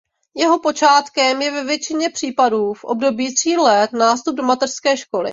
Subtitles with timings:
[0.35, 5.29] Jeho počátkem je ve většině případů v období tří let nástup do mateřské školy.